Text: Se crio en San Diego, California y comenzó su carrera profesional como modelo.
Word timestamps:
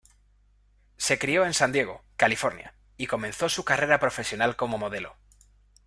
Se 0.97 1.19
crio 1.19 1.45
en 1.45 1.53
San 1.53 1.71
Diego, 1.71 2.03
California 2.17 2.73
y 2.97 3.05
comenzó 3.05 3.49
su 3.49 3.63
carrera 3.63 3.99
profesional 3.99 4.55
como 4.55 4.79
modelo. 4.79 5.15